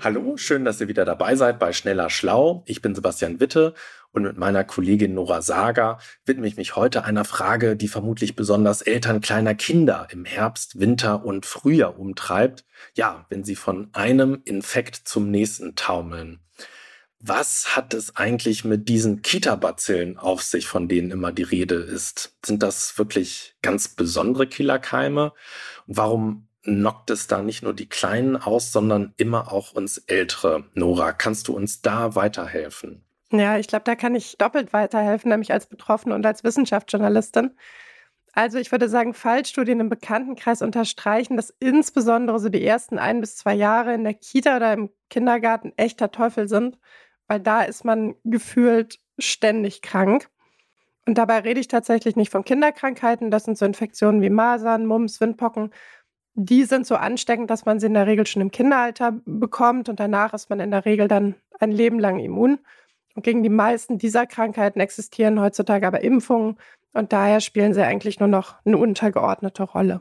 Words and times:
Hallo, 0.00 0.36
schön, 0.36 0.64
dass 0.64 0.80
ihr 0.80 0.86
wieder 0.86 1.04
dabei 1.04 1.34
seid 1.34 1.58
bei 1.58 1.72
Schneller 1.72 2.08
Schlau. 2.08 2.62
Ich 2.66 2.80
bin 2.82 2.94
Sebastian 2.94 3.40
Witte 3.40 3.74
und 4.12 4.22
mit 4.22 4.38
meiner 4.38 4.62
Kollegin 4.62 5.14
Nora 5.14 5.42
Sager 5.42 5.98
widme 6.24 6.46
ich 6.46 6.56
mich 6.56 6.76
heute 6.76 7.02
einer 7.04 7.24
Frage, 7.24 7.74
die 7.74 7.88
vermutlich 7.88 8.36
besonders 8.36 8.80
Eltern 8.80 9.20
kleiner 9.20 9.56
Kinder 9.56 10.06
im 10.12 10.24
Herbst, 10.24 10.78
Winter 10.78 11.24
und 11.24 11.46
Frühjahr 11.46 11.98
umtreibt. 11.98 12.64
Ja, 12.94 13.26
wenn 13.28 13.42
sie 13.42 13.56
von 13.56 13.88
einem 13.92 14.40
Infekt 14.44 14.94
zum 15.08 15.32
nächsten 15.32 15.74
taumeln. 15.74 16.38
Was 17.18 17.74
hat 17.74 17.92
es 17.92 18.14
eigentlich 18.14 18.64
mit 18.64 18.88
diesen 18.88 19.22
Kita-Bazillen 19.22 20.16
auf 20.16 20.42
sich, 20.42 20.68
von 20.68 20.86
denen 20.86 21.10
immer 21.10 21.32
die 21.32 21.42
Rede 21.42 21.74
ist? 21.74 22.36
Sind 22.46 22.62
das 22.62 22.96
wirklich 22.98 23.56
ganz 23.62 23.88
besondere 23.88 24.46
Killerkeime? 24.46 25.32
Und 25.88 25.96
warum 25.96 26.47
knockt 26.76 27.10
es 27.10 27.26
da 27.26 27.42
nicht 27.42 27.62
nur 27.62 27.74
die 27.74 27.88
Kleinen 27.88 28.36
aus, 28.36 28.72
sondern 28.72 29.14
immer 29.16 29.52
auch 29.52 29.72
uns 29.72 29.98
Ältere? 29.98 30.64
Nora, 30.74 31.12
kannst 31.12 31.48
du 31.48 31.56
uns 31.56 31.82
da 31.82 32.14
weiterhelfen? 32.14 33.04
Ja, 33.30 33.58
ich 33.58 33.68
glaube, 33.68 33.84
da 33.84 33.94
kann 33.94 34.14
ich 34.14 34.38
doppelt 34.38 34.72
weiterhelfen, 34.72 35.30
nämlich 35.30 35.52
als 35.52 35.66
Betroffene 35.66 36.14
und 36.14 36.24
als 36.24 36.44
Wissenschaftsjournalistin. 36.44 37.56
Also 38.32 38.58
ich 38.58 38.70
würde 38.70 38.88
sagen, 38.88 39.14
Fallstudien 39.14 39.80
im 39.80 39.88
Bekanntenkreis 39.88 40.62
unterstreichen, 40.62 41.36
dass 41.36 41.54
insbesondere 41.60 42.38
so 42.38 42.48
die 42.48 42.64
ersten 42.64 42.98
ein 42.98 43.20
bis 43.20 43.36
zwei 43.36 43.54
Jahre 43.54 43.94
in 43.94 44.04
der 44.04 44.14
Kita 44.14 44.56
oder 44.56 44.72
im 44.72 44.90
Kindergarten 45.10 45.72
echter 45.76 46.10
Teufel 46.10 46.48
sind 46.48 46.78
weil 47.28 47.40
da 47.40 47.62
ist 47.62 47.84
man 47.84 48.16
gefühlt 48.24 48.98
ständig 49.18 49.82
krank. 49.82 50.28
Und 51.06 51.16
dabei 51.16 51.38
rede 51.38 51.60
ich 51.60 51.68
tatsächlich 51.68 52.16
nicht 52.16 52.32
von 52.32 52.44
Kinderkrankheiten. 52.44 53.30
Das 53.30 53.44
sind 53.44 53.56
so 53.56 53.64
Infektionen 53.64 54.20
wie 54.20 54.30
Masern, 54.30 54.86
Mumps, 54.86 55.20
Windpocken. 55.20 55.70
Die 56.40 56.62
sind 56.62 56.86
so 56.86 56.94
ansteckend, 56.94 57.50
dass 57.50 57.64
man 57.64 57.80
sie 57.80 57.86
in 57.86 57.94
der 57.94 58.06
Regel 58.06 58.24
schon 58.24 58.42
im 58.42 58.52
Kinderalter 58.52 59.18
bekommt 59.24 59.88
und 59.88 59.98
danach 59.98 60.32
ist 60.34 60.48
man 60.50 60.60
in 60.60 60.70
der 60.70 60.84
Regel 60.84 61.08
dann 61.08 61.34
ein 61.58 61.72
Leben 61.72 61.98
lang 61.98 62.20
immun. 62.20 62.60
Und 63.16 63.24
gegen 63.24 63.42
die 63.42 63.48
meisten 63.48 63.98
dieser 63.98 64.24
Krankheiten 64.24 64.78
existieren 64.78 65.40
heutzutage 65.40 65.84
aber 65.84 66.02
Impfungen 66.02 66.56
und 66.92 67.12
daher 67.12 67.40
spielen 67.40 67.74
sie 67.74 67.82
eigentlich 67.82 68.20
nur 68.20 68.28
noch 68.28 68.54
eine 68.64 68.78
untergeordnete 68.78 69.64
Rolle. 69.64 70.00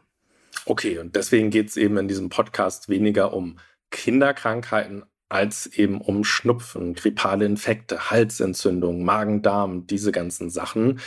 Okay, 0.68 1.00
und 1.00 1.16
deswegen 1.16 1.50
geht 1.50 1.70
es 1.70 1.76
eben 1.76 1.98
in 1.98 2.08
diesem 2.08 2.30
Podcast 2.30 2.88
weniger 2.88 3.34
um 3.34 3.58
Kinderkrankheiten 3.90 5.06
als 5.30 5.66
eben 5.66 6.02
um 6.02 6.24
Schnupfen, 6.24 6.94
grippale 6.94 7.46
Infekte, 7.46 8.12
Halsentzündung, 8.12 9.04
Magen-Darm, 9.04 9.88
diese 9.88 10.12
ganzen 10.12 10.52
Sachen. 10.52 11.00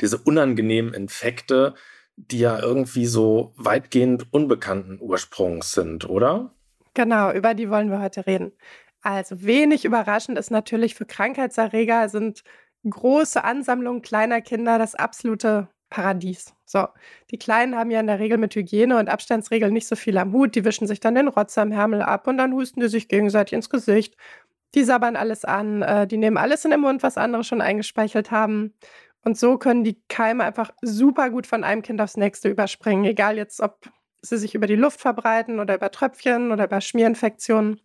Diese 0.00 0.16
unangenehmen 0.16 0.94
Infekte, 0.94 1.74
die 2.30 2.38
ja 2.38 2.58
irgendwie 2.60 3.06
so 3.06 3.52
weitgehend 3.56 4.32
unbekannten 4.32 4.98
Ursprungs 5.00 5.72
sind, 5.72 6.08
oder? 6.08 6.54
Genau, 6.94 7.32
über 7.32 7.54
die 7.54 7.70
wollen 7.70 7.90
wir 7.90 8.00
heute 8.00 8.26
reden. 8.26 8.52
Also 9.02 9.42
wenig 9.42 9.84
überraschend 9.84 10.38
ist 10.38 10.50
natürlich 10.50 10.94
für 10.94 11.06
Krankheitserreger 11.06 12.08
sind 12.08 12.44
große 12.88 13.42
Ansammlungen 13.42 14.02
kleiner 14.02 14.40
Kinder 14.40 14.78
das 14.78 14.94
absolute 14.94 15.68
Paradies. 15.90 16.54
So, 16.64 16.86
die 17.30 17.38
Kleinen 17.38 17.76
haben 17.76 17.90
ja 17.90 18.00
in 18.00 18.06
der 18.06 18.18
Regel 18.18 18.38
mit 18.38 18.54
Hygiene 18.54 18.98
und 18.98 19.08
Abstandsregeln 19.08 19.72
nicht 19.72 19.86
so 19.86 19.96
viel 19.96 20.16
am 20.16 20.32
Hut. 20.32 20.54
Die 20.54 20.64
wischen 20.64 20.86
sich 20.86 21.00
dann 21.00 21.14
den 21.14 21.28
Rotz 21.28 21.58
am 21.58 21.70
Hermel 21.70 22.02
ab 22.02 22.26
und 22.26 22.38
dann 22.38 22.52
husten 22.54 22.80
die 22.80 22.88
sich 22.88 23.08
gegenseitig 23.08 23.52
ins 23.52 23.68
Gesicht. 23.68 24.16
Die 24.74 24.84
sabbern 24.84 25.16
alles 25.16 25.44
an, 25.44 25.82
äh, 25.82 26.06
die 26.06 26.16
nehmen 26.16 26.38
alles 26.38 26.64
in 26.64 26.70
den 26.70 26.80
Mund, 26.80 27.02
was 27.02 27.18
andere 27.18 27.44
schon 27.44 27.60
eingespeichelt 27.60 28.30
haben. 28.30 28.72
Und 29.24 29.38
so 29.38 29.56
können 29.56 29.84
die 29.84 30.00
Keime 30.08 30.44
einfach 30.44 30.70
super 30.82 31.30
gut 31.30 31.46
von 31.46 31.64
einem 31.64 31.82
Kind 31.82 32.00
aufs 32.00 32.16
nächste 32.16 32.48
überspringen, 32.48 33.04
egal 33.04 33.36
jetzt, 33.36 33.60
ob 33.60 33.88
sie 34.20 34.36
sich 34.36 34.54
über 34.54 34.66
die 34.66 34.76
Luft 34.76 35.00
verbreiten 35.00 35.60
oder 35.60 35.74
über 35.74 35.90
Tröpfchen 35.90 36.52
oder 36.52 36.64
über 36.64 36.80
Schmierinfektionen. 36.80 37.80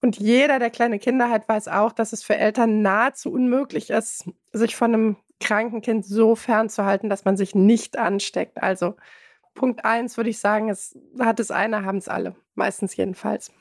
Und 0.00 0.18
jeder, 0.18 0.58
der 0.58 0.70
kleine 0.70 0.98
Kinder 0.98 1.30
hat, 1.30 1.48
weiß 1.48 1.68
auch, 1.68 1.92
dass 1.92 2.12
es 2.12 2.22
für 2.22 2.36
Eltern 2.36 2.82
nahezu 2.82 3.32
unmöglich 3.32 3.90
ist, 3.90 4.28
sich 4.52 4.76
von 4.76 4.92
einem 4.92 5.16
kranken 5.40 5.80
Kind 5.80 6.04
so 6.04 6.36
fernzuhalten, 6.36 7.08
dass 7.08 7.24
man 7.24 7.36
sich 7.36 7.54
nicht 7.54 7.96
ansteckt. 7.98 8.62
Also 8.62 8.96
Punkt 9.54 9.84
eins 9.84 10.16
würde 10.16 10.30
ich 10.30 10.38
sagen, 10.38 10.68
es 10.68 10.98
hat 11.18 11.40
es 11.40 11.50
eine, 11.50 11.84
haben 11.84 11.98
es 11.98 12.08
alle. 12.08 12.34
Meistens 12.54 12.96
jedenfalls. 12.96 13.52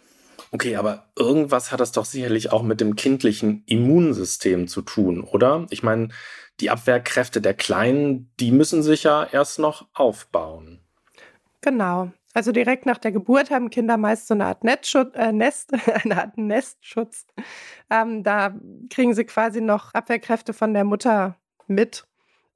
Okay, 0.52 0.76
aber 0.76 1.08
irgendwas 1.18 1.72
hat 1.72 1.80
das 1.80 1.92
doch 1.92 2.06
sicherlich 2.06 2.52
auch 2.52 2.64
mit 2.64 2.82
dem 2.82 2.96
kindlichen 2.96 3.64
Immunsystem 3.66 4.68
zu 4.68 4.82
tun, 4.82 5.22
oder? 5.22 5.66
Ich 5.70 5.84
meine, 5.84 6.10
die 6.60 6.70
Abwehrkräfte 6.70 7.42
der 7.42 7.54
Kleinen, 7.54 8.32
die 8.40 8.52
müssen 8.52 8.84
sich 8.84 9.04
ja 9.04 9.24
erst 9.24 9.60
noch 9.60 9.88
aufbauen. 9.94 10.80
Genau. 11.62 12.12
Also 12.34 12.52
direkt 12.52 12.86
nach 12.88 12.98
der 12.98 13.12
Geburt 13.12 13.52
haben 13.52 13.70
Kinder 13.70 13.96
meist 13.98 14.28
so 14.28 14.34
eine 14.34 14.46
Art 14.46 14.64
äh, 14.64 15.32
Nest, 15.32 15.72
eine 16.04 16.18
Art 16.18 16.38
Nestschutz. 16.38 17.28
Ähm, 17.90 18.24
da 18.24 18.56
kriegen 18.90 19.14
sie 19.14 19.26
quasi 19.26 19.62
noch 19.62 19.94
Abwehrkräfte 19.94 20.54
von 20.54 20.74
der 20.74 20.84
Mutter 20.84 21.38
mit. 21.68 22.06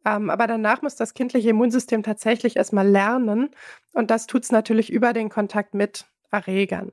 Ähm, 0.04 0.30
aber 0.30 0.48
danach 0.48 0.82
muss 0.82 0.96
das 0.96 1.14
kindliche 1.14 1.50
Immunsystem 1.50 2.02
tatsächlich 2.02 2.56
erstmal 2.56 2.88
lernen. 2.88 3.50
Und 3.94 4.10
das 4.10 4.26
tut 4.26 4.44
es 4.44 4.52
natürlich 4.52 4.92
über 4.92 5.14
den 5.14 5.30
Kontakt 5.30 5.74
mit 5.74 6.06
Erregern. 6.32 6.92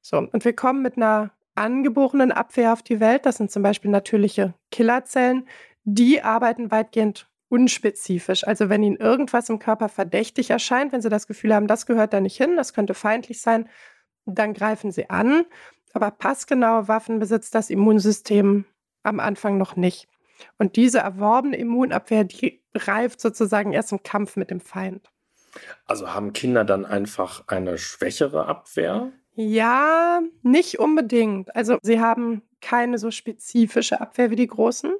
So, 0.00 0.18
und 0.18 0.44
wir 0.44 0.54
kommen 0.54 0.82
mit 0.82 0.96
einer 0.96 1.30
angeborenen 1.54 2.32
Abwehr 2.32 2.72
auf 2.72 2.82
die 2.82 3.00
Welt. 3.00 3.26
Das 3.26 3.36
sind 3.36 3.50
zum 3.50 3.62
Beispiel 3.62 3.90
natürliche 3.90 4.54
Killerzellen. 4.70 5.48
Die 5.84 6.22
arbeiten 6.22 6.70
weitgehend 6.70 7.28
unspezifisch. 7.48 8.46
Also 8.46 8.68
wenn 8.68 8.82
ihnen 8.82 8.96
irgendwas 8.96 9.48
im 9.48 9.58
Körper 9.58 9.88
verdächtig 9.88 10.50
erscheint, 10.50 10.92
wenn 10.92 11.02
sie 11.02 11.08
das 11.08 11.26
Gefühl 11.26 11.54
haben, 11.54 11.66
das 11.66 11.86
gehört 11.86 12.12
da 12.12 12.20
nicht 12.20 12.36
hin, 12.36 12.56
das 12.56 12.74
könnte 12.74 12.94
feindlich 12.94 13.40
sein, 13.40 13.68
dann 14.26 14.54
greifen 14.54 14.92
sie 14.92 15.10
an. 15.10 15.46
Aber 15.94 16.10
passgenaue 16.10 16.88
Waffen 16.88 17.18
besitzt 17.18 17.54
das 17.54 17.70
Immunsystem 17.70 18.66
am 19.02 19.20
Anfang 19.20 19.56
noch 19.56 19.76
nicht. 19.76 20.08
Und 20.58 20.76
diese 20.76 20.98
erworbene 20.98 21.56
Immunabwehr, 21.56 22.24
die 22.24 22.62
reift 22.74 23.20
sozusagen 23.20 23.72
erst 23.72 23.92
im 23.92 24.02
Kampf 24.02 24.36
mit 24.36 24.50
dem 24.50 24.60
Feind. 24.60 25.10
Also 25.86 26.12
haben 26.14 26.32
Kinder 26.32 26.64
dann 26.64 26.84
einfach 26.84 27.44
eine 27.48 27.78
schwächere 27.78 28.46
Abwehr? 28.46 29.10
Ja, 29.40 30.20
nicht 30.42 30.80
unbedingt. 30.80 31.54
Also 31.54 31.78
sie 31.82 32.00
haben 32.00 32.42
keine 32.60 32.98
so 32.98 33.12
spezifische 33.12 34.00
Abwehr 34.00 34.30
wie 34.30 34.36
die 34.36 34.48
Großen, 34.48 34.92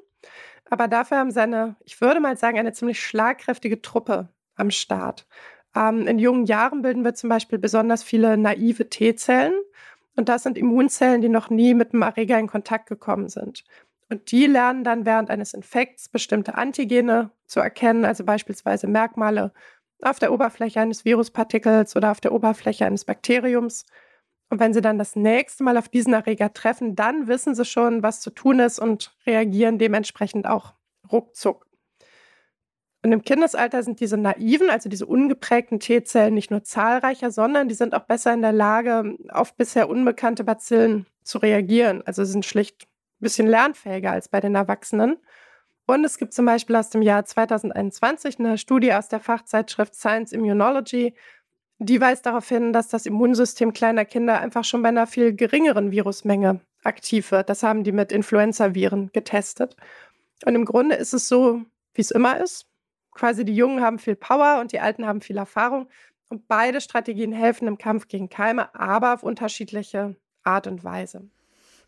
aber 0.70 0.88
dafür 0.88 1.18
haben 1.18 1.30
sie 1.32 1.40
eine, 1.42 1.76
ich 1.84 2.00
würde 2.00 2.20
mal 2.20 2.36
sagen, 2.36 2.58
eine 2.58 2.72
ziemlich 2.72 3.02
schlagkräftige 3.02 3.82
Truppe 3.82 4.28
am 4.56 4.70
Start. 4.70 5.26
Ähm, 5.76 6.06
in 6.06 6.18
jungen 6.20 6.46
Jahren 6.46 6.82
bilden 6.82 7.04
wir 7.04 7.14
zum 7.14 7.30
Beispiel 7.30 7.58
besonders 7.58 8.02
viele 8.04 8.36
naive 8.38 8.88
T-Zellen. 8.90 9.54
Und 10.16 10.28
das 10.28 10.44
sind 10.44 10.58
Immunzellen, 10.58 11.22
die 11.22 11.28
noch 11.30 11.50
nie 11.50 11.74
mit 11.74 11.92
dem 11.94 12.02
Erreger 12.02 12.38
in 12.38 12.48
Kontakt 12.48 12.88
gekommen 12.88 13.28
sind. 13.30 13.64
Und 14.10 14.32
die 14.32 14.46
lernen 14.46 14.84
dann 14.84 15.06
während 15.06 15.30
eines 15.30 15.54
Infekts 15.54 16.08
bestimmte 16.10 16.56
Antigene 16.56 17.30
zu 17.46 17.60
erkennen, 17.60 18.04
also 18.04 18.24
beispielsweise 18.24 18.88
Merkmale 18.88 19.52
auf 20.02 20.18
der 20.20 20.32
Oberfläche 20.32 20.80
eines 20.80 21.04
Viruspartikels 21.04 21.96
oder 21.96 22.12
auf 22.12 22.20
der 22.20 22.32
Oberfläche 22.32 22.86
eines 22.86 23.04
Bakteriums. 23.04 23.86
Und 24.50 24.60
wenn 24.60 24.72
sie 24.72 24.80
dann 24.80 24.98
das 24.98 25.14
nächste 25.14 25.62
Mal 25.62 25.76
auf 25.76 25.88
diesen 25.88 26.14
Erreger 26.14 26.52
treffen, 26.52 26.96
dann 26.96 27.28
wissen 27.28 27.54
sie 27.54 27.64
schon, 27.64 28.02
was 28.02 28.20
zu 28.20 28.30
tun 28.30 28.60
ist 28.60 28.78
und 28.78 29.14
reagieren 29.26 29.78
dementsprechend 29.78 30.46
auch 30.46 30.74
ruckzuck. 31.12 31.66
Und 33.02 33.12
im 33.12 33.22
Kindesalter 33.22 33.82
sind 33.82 34.00
diese 34.00 34.16
naiven, 34.16 34.70
also 34.70 34.88
diese 34.88 35.06
ungeprägten 35.06 35.78
T-Zellen 35.78 36.34
nicht 36.34 36.50
nur 36.50 36.64
zahlreicher, 36.64 37.30
sondern 37.30 37.68
die 37.68 37.74
sind 37.74 37.94
auch 37.94 38.04
besser 38.04 38.32
in 38.32 38.42
der 38.42 38.52
Lage, 38.52 39.16
auf 39.28 39.54
bisher 39.54 39.88
unbekannte 39.88 40.42
Bazillen 40.44 41.06
zu 41.22 41.38
reagieren. 41.38 42.02
Also 42.06 42.24
sie 42.24 42.32
sind 42.32 42.44
schlicht 42.44 42.88
bisschen 43.20 43.46
lernfähiger 43.46 44.12
als 44.12 44.28
bei 44.28 44.40
den 44.40 44.54
Erwachsenen. 44.54 45.16
Und 45.86 46.04
es 46.04 46.18
gibt 46.18 46.34
zum 46.34 46.44
Beispiel 46.44 46.76
aus 46.76 46.90
dem 46.90 47.02
Jahr 47.02 47.24
2021 47.24 48.38
eine 48.38 48.58
Studie 48.58 48.92
aus 48.92 49.08
der 49.08 49.20
Fachzeitschrift 49.20 49.94
Science 49.94 50.32
Immunology, 50.32 51.14
die 51.78 52.00
weist 52.00 52.26
darauf 52.26 52.48
hin, 52.48 52.72
dass 52.72 52.88
das 52.88 53.06
Immunsystem 53.06 53.72
kleiner 53.72 54.04
Kinder 54.04 54.40
einfach 54.40 54.64
schon 54.64 54.82
bei 54.82 54.88
einer 54.88 55.06
viel 55.06 55.34
geringeren 55.34 55.90
Virusmenge 55.90 56.60
aktiv 56.82 57.30
wird. 57.30 57.48
Das 57.48 57.62
haben 57.62 57.84
die 57.84 57.92
mit 57.92 58.12
Influenza-Viren 58.12 59.10
getestet. 59.12 59.76
Und 60.44 60.54
im 60.54 60.64
Grunde 60.64 60.96
ist 60.96 61.14
es 61.14 61.28
so, 61.28 61.62
wie 61.94 62.00
es 62.00 62.10
immer 62.10 62.40
ist. 62.40 62.66
Quasi 63.12 63.44
die 63.44 63.54
Jungen 63.54 63.80
haben 63.80 63.98
viel 63.98 64.16
Power 64.16 64.60
und 64.60 64.72
die 64.72 64.80
Alten 64.80 65.06
haben 65.06 65.20
viel 65.20 65.36
Erfahrung. 65.36 65.88
Und 66.28 66.46
beide 66.46 66.80
Strategien 66.80 67.32
helfen 67.32 67.68
im 67.68 67.78
Kampf 67.78 68.08
gegen 68.08 68.28
Keime, 68.28 68.74
aber 68.74 69.14
auf 69.14 69.22
unterschiedliche 69.22 70.16
Art 70.42 70.66
und 70.66 70.84
Weise. 70.84 71.28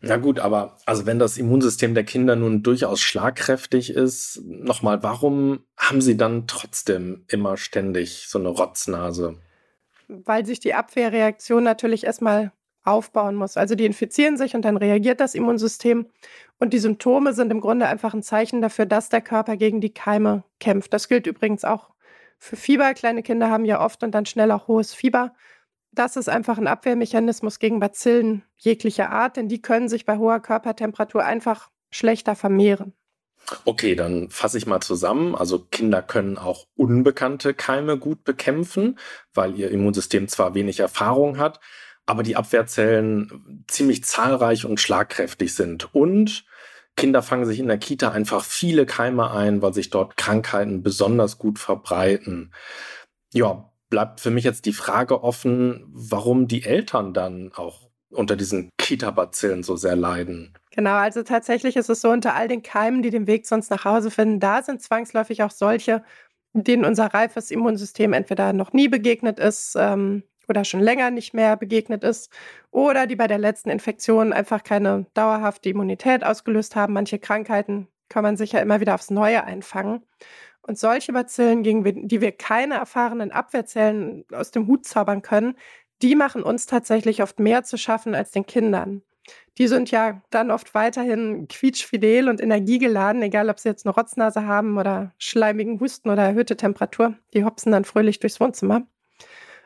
Na 0.03 0.17
gut, 0.17 0.39
aber 0.39 0.77
also 0.87 1.05
wenn 1.05 1.19
das 1.19 1.37
Immunsystem 1.37 1.93
der 1.93 2.03
Kinder 2.03 2.35
nun 2.35 2.63
durchaus 2.63 3.01
schlagkräftig 3.01 3.91
ist, 3.91 4.41
nochmal, 4.43 5.03
warum 5.03 5.63
haben 5.77 6.01
sie 6.01 6.17
dann 6.17 6.47
trotzdem 6.47 7.23
immer 7.27 7.55
ständig 7.55 8.25
so 8.27 8.39
eine 8.39 8.49
Rotznase? 8.49 9.37
Weil 10.25 10.45
sich 10.45 10.59
die 10.59 10.73
Abwehrreaktion 10.73 11.63
natürlich 11.63 12.05
erstmal 12.05 12.51
aufbauen 12.83 13.35
muss. 13.35 13.57
Also 13.57 13.75
die 13.75 13.85
infizieren 13.85 14.37
sich 14.37 14.55
und 14.55 14.63
dann 14.65 14.77
reagiert 14.77 15.19
das 15.19 15.35
Immunsystem. 15.35 16.07
Und 16.59 16.73
die 16.73 16.79
Symptome 16.79 17.33
sind 17.33 17.51
im 17.51 17.61
Grunde 17.61 17.87
einfach 17.87 18.13
ein 18.13 18.23
Zeichen 18.23 18.61
dafür, 18.61 18.85
dass 18.85 19.09
der 19.09 19.21
Körper 19.21 19.57
gegen 19.57 19.81
die 19.81 19.93
Keime 19.93 20.43
kämpft. 20.59 20.93
Das 20.93 21.07
gilt 21.07 21.27
übrigens 21.27 21.63
auch 21.63 21.91
für 22.37 22.55
Fieber. 22.55 22.93
Kleine 22.93 23.23
Kinder 23.23 23.49
haben 23.49 23.65
ja 23.65 23.83
oft 23.83 24.03
und 24.03 24.11
dann 24.11 24.25
schnell 24.25 24.51
auch 24.51 24.67
hohes 24.67 24.93
Fieber. 24.93 25.33
Das 25.91 26.15
ist 26.15 26.29
einfach 26.29 26.57
ein 26.57 26.67
Abwehrmechanismus 26.67 27.59
gegen 27.59 27.79
Bazillen 27.79 28.43
jeglicher 28.57 29.09
Art, 29.11 29.37
denn 29.37 29.47
die 29.47 29.61
können 29.61 29.89
sich 29.89 30.05
bei 30.05 30.17
hoher 30.17 30.39
Körpertemperatur 30.39 31.23
einfach 31.23 31.69
schlechter 31.91 32.35
vermehren. 32.35 32.93
Okay, 33.65 33.95
dann 33.95 34.29
fasse 34.29 34.57
ich 34.57 34.65
mal 34.65 34.81
zusammen. 34.81 35.35
Also 35.35 35.59
Kinder 35.59 36.01
können 36.01 36.37
auch 36.37 36.67
unbekannte 36.75 37.53
Keime 37.53 37.97
gut 37.97 38.23
bekämpfen, 38.23 38.97
weil 39.33 39.57
ihr 39.57 39.71
Immunsystem 39.71 40.27
zwar 40.27 40.53
wenig 40.53 40.79
Erfahrung 40.79 41.37
hat, 41.37 41.59
aber 42.05 42.23
die 42.23 42.35
Abwehrzellen 42.35 43.65
ziemlich 43.67 44.03
zahlreich 44.03 44.65
und 44.65 44.79
schlagkräftig 44.79 45.53
sind. 45.53 45.93
Und 45.93 46.45
Kinder 46.95 47.21
fangen 47.21 47.45
sich 47.45 47.59
in 47.59 47.67
der 47.67 47.77
Kita 47.77 48.11
einfach 48.11 48.43
viele 48.43 48.85
Keime 48.85 49.31
ein, 49.31 49.61
weil 49.61 49.73
sich 49.73 49.89
dort 49.89 50.17
Krankheiten 50.17 50.83
besonders 50.83 51.37
gut 51.37 51.59
verbreiten. 51.59 52.53
Ja, 53.33 53.71
bleibt 53.89 54.19
für 54.19 54.31
mich 54.31 54.43
jetzt 54.43 54.65
die 54.65 54.73
Frage 54.73 55.23
offen, 55.23 55.85
warum 55.93 56.47
die 56.47 56.63
Eltern 56.63 57.13
dann 57.13 57.51
auch 57.53 57.89
unter 58.09 58.35
diesen 58.35 58.69
Kita-Bazillen 58.77 59.63
so 59.63 59.75
sehr 59.75 59.95
leiden. 59.95 60.53
Genau, 60.73 60.93
also 60.95 61.21
tatsächlich 61.23 61.75
ist 61.75 61.89
es 61.89 61.99
so, 62.01 62.09
unter 62.11 62.33
all 62.33 62.47
den 62.47 62.63
Keimen, 62.63 63.01
die 63.01 63.09
den 63.09 63.27
Weg 63.27 63.45
sonst 63.45 63.69
nach 63.71 63.83
Hause 63.83 64.09
finden, 64.09 64.39
da 64.39 64.63
sind 64.63 64.81
zwangsläufig 64.81 65.43
auch 65.43 65.51
solche, 65.51 66.01
denen 66.53 66.85
unser 66.85 67.07
reifes 67.13 67.51
Immunsystem 67.51 68.13
entweder 68.13 68.53
noch 68.53 68.71
nie 68.71 68.87
begegnet 68.87 69.37
ist 69.39 69.75
ähm, 69.77 70.23
oder 70.47 70.63
schon 70.63 70.79
länger 70.79 71.11
nicht 71.11 71.33
mehr 71.33 71.57
begegnet 71.57 72.03
ist 72.05 72.31
oder 72.71 73.05
die 73.05 73.15
bei 73.17 73.27
der 73.27 73.37
letzten 73.37 73.69
Infektion 73.69 74.31
einfach 74.33 74.63
keine 74.63 75.07
dauerhafte 75.13 75.69
Immunität 75.69 76.23
ausgelöst 76.23 76.75
haben. 76.77 76.93
Manche 76.93 77.19
Krankheiten 77.19 77.87
kann 78.09 78.23
man 78.23 78.37
sich 78.37 78.53
ja 78.53 78.59
immer 78.59 78.79
wieder 78.79 78.95
aufs 78.95 79.11
Neue 79.11 79.43
einfangen. 79.43 80.03
Und 80.63 80.77
solche 80.79 81.11
Bazillen, 81.13 81.63
gegen 81.63 81.83
die 82.07 82.21
wir 82.21 82.31
keine 82.33 82.75
erfahrenen 82.75 83.31
Abwehrzellen 83.31 84.25
aus 84.31 84.51
dem 84.51 84.67
Hut 84.67 84.85
zaubern 84.85 85.21
können, 85.21 85.55
die 86.01 86.15
machen 86.15 86.43
uns 86.43 86.65
tatsächlich 86.67 87.23
oft 87.23 87.39
mehr 87.39 87.63
zu 87.63 87.77
schaffen 87.77 88.15
als 88.15 88.31
den 88.31 88.45
Kindern. 88.45 89.03
Die 89.57 89.67
sind 89.67 89.91
ja 89.91 90.21
dann 90.29 90.49
oft 90.51 90.73
weiterhin 90.73 91.47
quietschfidel 91.47 92.29
und 92.29 92.41
energiegeladen, 92.41 93.21
egal 93.21 93.49
ob 93.49 93.59
sie 93.59 93.69
jetzt 93.69 93.85
eine 93.85 93.93
Rotznase 93.93 94.45
haben 94.45 94.77
oder 94.77 95.11
schleimigen 95.17 95.79
Husten 95.79 96.09
oder 96.09 96.23
erhöhte 96.23 96.57
Temperatur. 96.57 97.15
Die 97.33 97.43
hopsen 97.43 97.71
dann 97.71 97.85
fröhlich 97.85 98.19
durchs 98.19 98.39
Wohnzimmer. 98.39 98.87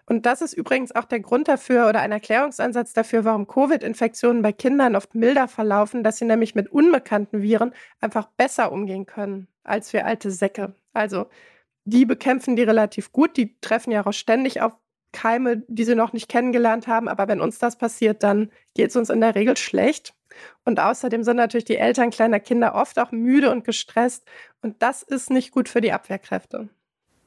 Und 0.07 0.25
das 0.25 0.41
ist 0.41 0.53
übrigens 0.53 0.93
auch 0.93 1.05
der 1.05 1.19
Grund 1.19 1.47
dafür 1.47 1.89
oder 1.89 2.01
ein 2.01 2.11
Erklärungsansatz 2.11 2.93
dafür, 2.93 3.25
warum 3.25 3.47
Covid-Infektionen 3.47 4.41
bei 4.41 4.51
Kindern 4.51 4.95
oft 4.95 5.15
milder 5.15 5.47
verlaufen, 5.47 6.03
dass 6.03 6.17
sie 6.17 6.25
nämlich 6.25 6.53
mit 6.53 6.71
unbekannten 6.71 7.41
Viren 7.41 7.73
einfach 8.01 8.27
besser 8.37 8.71
umgehen 8.71 9.05
können 9.05 9.47
als 9.63 9.93
wir 9.93 10.05
alte 10.05 10.31
Säcke. 10.31 10.75
Also 10.93 11.27
die 11.85 12.05
bekämpfen 12.05 12.55
die 12.55 12.63
relativ 12.63 13.11
gut, 13.11 13.37
die 13.37 13.59
treffen 13.61 13.91
ja 13.91 14.05
auch 14.05 14.13
ständig 14.13 14.61
auf 14.61 14.73
Keime, 15.15 15.63
die 15.67 15.85
sie 15.85 15.95
noch 15.95 16.13
nicht 16.13 16.29
kennengelernt 16.29 16.87
haben. 16.87 17.07
Aber 17.07 17.27
wenn 17.27 17.41
uns 17.41 17.57
das 17.57 17.77
passiert, 17.77 18.21
dann 18.21 18.51
geht 18.75 18.89
es 18.89 18.95
uns 18.95 19.09
in 19.09 19.21
der 19.21 19.35
Regel 19.35 19.57
schlecht. 19.57 20.13
Und 20.65 20.79
außerdem 20.79 21.23
sind 21.23 21.37
natürlich 21.37 21.65
die 21.65 21.77
Eltern 21.77 22.09
kleiner 22.09 22.39
Kinder 22.39 22.75
oft 22.75 22.99
auch 22.99 23.11
müde 23.11 23.49
und 23.51 23.63
gestresst. 23.63 24.25
Und 24.61 24.81
das 24.81 25.01
ist 25.01 25.29
nicht 25.29 25.51
gut 25.51 25.69
für 25.69 25.81
die 25.81 25.93
Abwehrkräfte. 25.93 26.69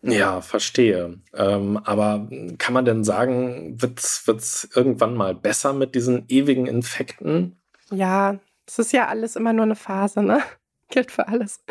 Ja, 0.03 0.43
verstehe. 0.43 1.19
Ähm, 1.35 1.81
aber 1.85 2.29
kann 2.59 2.75
man 2.75 2.85
denn 2.85 3.03
sagen, 3.03 3.81
wird 3.81 3.99
es 3.99 4.69
irgendwann 4.75 5.15
mal 5.15 5.35
besser 5.35 5.73
mit 5.73 5.95
diesen 5.95 6.25
ewigen 6.29 6.67
Infekten? 6.67 7.57
Ja, 7.91 8.39
es 8.67 8.79
ist 8.79 8.93
ja 8.93 9.09
alles 9.09 9.35
immer 9.35 9.53
nur 9.53 9.65
eine 9.65 9.77
Phase, 9.77 10.23
ne? 10.23 10.43
Gilt 10.91 11.11
für 11.11 11.29
alles. 11.29 11.63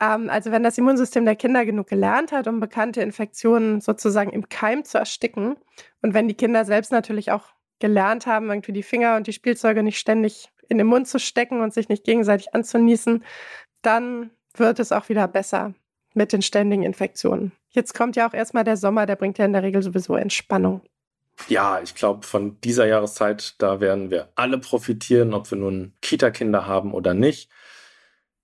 Ähm, 0.00 0.30
also 0.30 0.52
wenn 0.52 0.62
das 0.62 0.78
Immunsystem 0.78 1.24
der 1.24 1.36
Kinder 1.36 1.64
genug 1.64 1.88
gelernt 1.88 2.32
hat, 2.32 2.46
um 2.46 2.60
bekannte 2.60 3.02
Infektionen 3.02 3.80
sozusagen 3.80 4.30
im 4.30 4.48
Keim 4.48 4.84
zu 4.84 4.98
ersticken 4.98 5.56
und 6.00 6.14
wenn 6.14 6.28
die 6.28 6.34
Kinder 6.34 6.64
selbst 6.64 6.92
natürlich 6.92 7.30
auch 7.32 7.48
gelernt 7.80 8.26
haben, 8.26 8.48
irgendwie 8.48 8.72
die 8.72 8.84
Finger 8.84 9.16
und 9.16 9.26
die 9.26 9.32
Spielzeuge 9.32 9.82
nicht 9.82 9.98
ständig 9.98 10.50
in 10.68 10.78
den 10.78 10.86
Mund 10.86 11.08
zu 11.08 11.18
stecken 11.18 11.60
und 11.60 11.74
sich 11.74 11.88
nicht 11.88 12.04
gegenseitig 12.04 12.54
anzunießen, 12.54 13.24
dann 13.82 14.30
wird 14.54 14.78
es 14.78 14.92
auch 14.92 15.08
wieder 15.08 15.26
besser 15.26 15.74
mit 16.14 16.32
den 16.32 16.42
ständigen 16.42 16.82
Infektionen. 16.82 17.52
Jetzt 17.70 17.94
kommt 17.94 18.16
ja 18.16 18.28
auch 18.28 18.34
erstmal 18.34 18.64
der 18.64 18.76
Sommer, 18.76 19.06
der 19.06 19.16
bringt 19.16 19.38
ja 19.38 19.44
in 19.44 19.52
der 19.52 19.62
Regel 19.62 19.82
sowieso 19.82 20.14
Entspannung. 20.14 20.82
Ja, 21.48 21.80
ich 21.82 21.94
glaube, 21.94 22.26
von 22.26 22.60
dieser 22.60 22.86
Jahreszeit, 22.86 23.54
da 23.58 23.80
werden 23.80 24.10
wir 24.10 24.28
alle 24.36 24.58
profitieren, 24.58 25.34
ob 25.34 25.50
wir 25.50 25.58
nun 25.58 25.94
Kita-Kinder 26.02 26.66
haben 26.66 26.94
oder 26.94 27.14
nicht. 27.14 27.50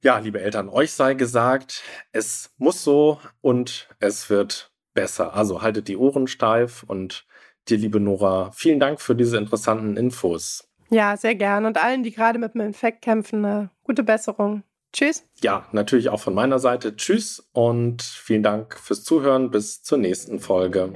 Ja, 0.03 0.19
liebe 0.19 0.41
Eltern, 0.41 0.69
euch 0.69 0.93
sei 0.93 1.15
gesagt, 1.15 1.83
es 2.13 2.55
muss 2.57 2.85
so 2.85 3.21
und 3.41 3.89
es 3.99 4.31
wird 4.31 4.71
besser. 4.95 5.35
Also 5.35 5.61
haltet 5.61 5.89
die 5.89 5.97
Ohren 5.97 6.29
steif 6.29 6.85
und 6.85 7.27
dir, 7.69 7.79
liebe 7.79 7.99
Nora, 7.99 8.53
vielen 8.53 8.79
Dank 8.79 9.01
für 9.01 9.17
diese 9.17 9.39
interessanten 9.39 9.97
Infos. 9.97 10.69
Ja, 10.91 11.17
sehr 11.17 11.35
gern. 11.35 11.67
Und 11.67 11.83
allen, 11.83 12.05
die 12.05 12.13
gerade 12.13 12.39
mit 12.39 12.55
dem 12.55 12.61
Infekt 12.61 13.03
kämpfen, 13.03 13.45
eine 13.45 13.71
gute 13.83 14.05
Besserung. 14.05 14.63
Tschüss. 14.93 15.27
Ja, 15.43 15.67
natürlich 15.73 16.09
auch 16.09 16.21
von 16.21 16.33
meiner 16.33 16.61
Seite. 16.61 16.97
Tschüss 16.97 17.47
und 17.53 18.03
vielen 18.03 18.43
Dank 18.43 18.79
fürs 18.79 19.05
Zuhören. 19.05 19.51
Bis 19.51 19.83
zur 19.83 19.99
nächsten 19.99 20.39
Folge. 20.39 20.93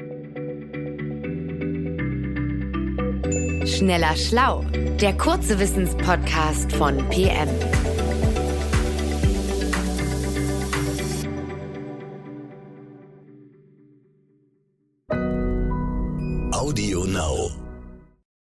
Schneller 3.66 4.16
Schlau, 4.16 4.64
der 5.00 5.16
kurze 5.16 5.58
Wissenspodcast 5.58 6.72
von 6.72 6.96
PM. 7.10 7.48